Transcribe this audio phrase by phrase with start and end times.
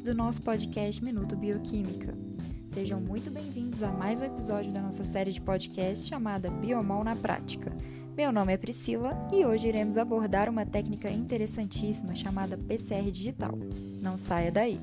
[0.00, 2.16] ouvintes do nosso podcast Minuto Bioquímica.
[2.68, 7.14] Sejam muito bem-vindos a mais um episódio da nossa série de podcast chamada Biomol na
[7.14, 7.74] Prática.
[8.16, 13.52] Meu nome é Priscila e hoje iremos abordar uma técnica interessantíssima chamada PCR digital.
[14.00, 14.80] Não saia daí!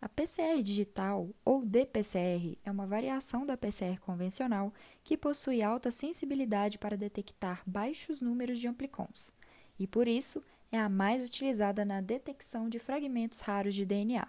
[0.00, 4.72] A PCR digital, ou DPCR, é uma variação da PCR convencional
[5.02, 9.32] que possui alta sensibilidade para detectar baixos números de amplicons
[9.80, 14.28] e, por isso, é a mais utilizada na detecção de fragmentos raros de DNA.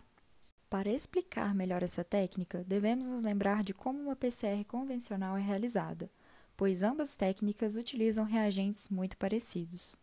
[0.70, 6.10] Para explicar melhor essa técnica, devemos nos lembrar de como uma PCR convencional é realizada,
[6.56, 10.00] pois ambas técnicas utilizam reagentes muito parecidos.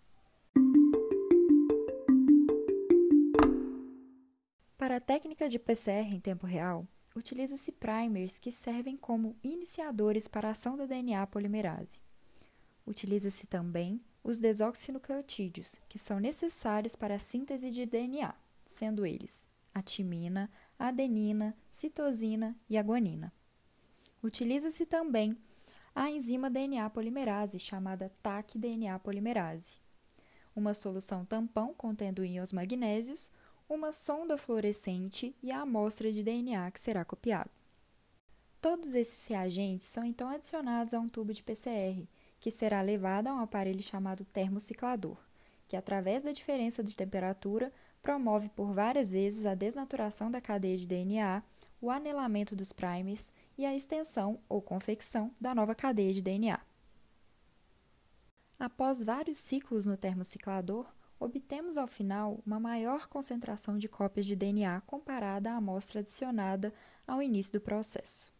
[4.76, 10.48] Para a técnica de PCR em tempo real, utiliza-se primers que servem como iniciadores para
[10.48, 12.00] a ação da DNA polimerase.
[12.86, 18.34] Utiliza-se também os desoxinucleotídeos, que são necessários para a síntese de DNA,
[18.66, 23.32] sendo eles a timina, a adenina, citosina e a guanina.
[24.22, 25.34] Utiliza-se também
[25.94, 29.78] a enzima DNA polimerase, chamada TAC-DNA polimerase.
[30.54, 33.32] Uma solução tampão contendo íons magnésios,
[33.66, 37.50] uma sonda fluorescente e a amostra de DNA que será copiada.
[38.60, 42.06] Todos esses reagentes são então adicionados a um tubo de PCR,
[42.41, 45.17] que será levada a um aparelho chamado termociclador,
[45.67, 47.72] que, através da diferença de temperatura,
[48.03, 51.42] promove por várias vezes a desnaturação da cadeia de DNA,
[51.80, 56.61] o anelamento dos primers e a extensão ou confecção da nova cadeia de DNA.
[58.58, 60.86] Após vários ciclos no termociclador,
[61.20, 66.73] obtemos ao final uma maior concentração de cópias de DNA comparada à amostra adicionada
[67.06, 68.33] ao início do processo.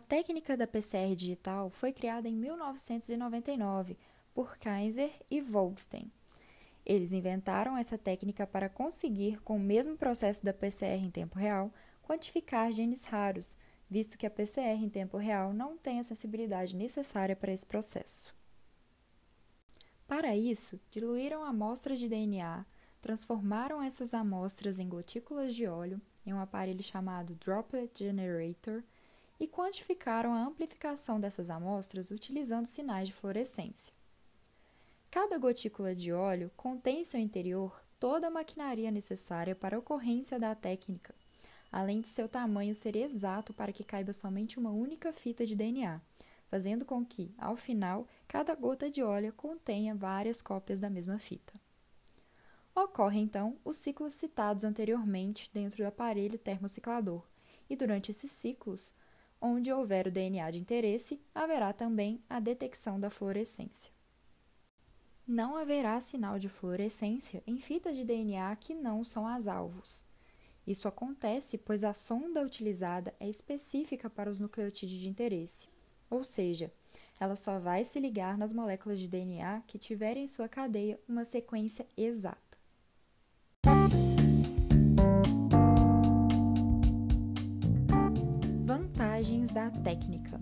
[0.00, 3.98] A técnica da PCR digital foi criada em 1999
[4.32, 6.10] por Kaiser e Volkstein.
[6.86, 11.70] Eles inventaram essa técnica para conseguir, com o mesmo processo da PCR em tempo real,
[12.02, 13.58] quantificar genes raros,
[13.90, 18.34] visto que a PCR em tempo real não tem a sensibilidade necessária para esse processo.
[20.08, 22.64] Para isso, diluíram amostras de DNA,
[23.02, 28.82] transformaram essas amostras em gotículas de óleo em um aparelho chamado Droplet Generator
[29.40, 33.92] e quantificaram a amplificação dessas amostras utilizando sinais de fluorescência.
[35.10, 40.38] Cada gotícula de óleo contém em seu interior toda a maquinaria necessária para a ocorrência
[40.38, 41.14] da técnica,
[41.72, 46.00] além de seu tamanho ser exato para que caiba somente uma única fita de DNA,
[46.48, 51.54] fazendo com que, ao final, cada gota de óleo contenha várias cópias da mesma fita.
[52.74, 57.24] Ocorre então os ciclos citados anteriormente dentro do aparelho termociclador,
[57.68, 58.92] e durante esses ciclos,
[59.40, 63.90] Onde houver o DNA de interesse, haverá também a detecção da fluorescência.
[65.26, 70.04] Não haverá sinal de fluorescência em fitas de DNA que não são as alvos.
[70.66, 75.68] Isso acontece pois a sonda utilizada é específica para os nucleotídeos de interesse,
[76.10, 76.70] ou seja,
[77.18, 81.24] ela só vai se ligar nas moléculas de DNA que tiverem em sua cadeia uma
[81.24, 82.49] sequência exata.
[89.20, 90.40] Vantagens da técnica.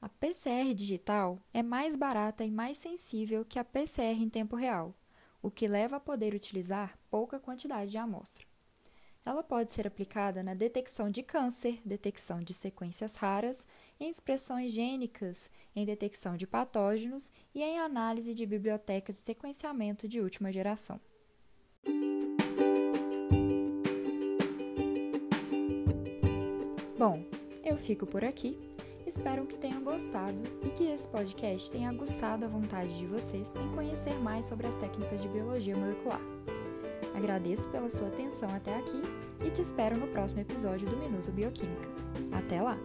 [0.00, 4.92] A PCR digital é mais barata e mais sensível que a PCR em tempo real,
[5.40, 8.44] o que leva a poder utilizar pouca quantidade de amostra.
[9.24, 13.68] Ela pode ser aplicada na detecção de câncer, detecção de sequências raras,
[14.00, 20.20] em expressões gênicas, em detecção de patógenos e em análise de bibliotecas de sequenciamento de
[20.20, 21.00] última geração.
[27.02, 27.20] Bom,
[27.64, 28.56] eu fico por aqui.
[29.04, 33.74] Espero que tenham gostado e que esse podcast tenha aguçado a vontade de vocês em
[33.74, 36.20] conhecer mais sobre as técnicas de biologia molecular.
[37.12, 39.02] Agradeço pela sua atenção até aqui
[39.44, 41.88] e te espero no próximo episódio do Minuto Bioquímica.
[42.30, 42.78] Até lá!